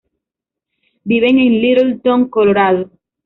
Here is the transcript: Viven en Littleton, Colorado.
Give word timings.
Viven 1.03 1.37
en 1.37 1.61
Littleton, 1.61 2.27
Colorado. 2.27 2.89